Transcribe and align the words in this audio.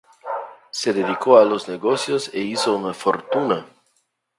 Se 0.71 0.93
dedicó 0.93 1.37
a 1.37 1.45
los 1.45 1.69
negocios 1.69 2.31
e 2.33 2.39
hizo 2.39 2.75
una 2.75 2.91
fortuna. 2.91 3.67